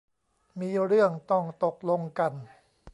[0.59, 2.33] มีเรื่องต้องตกลงกัน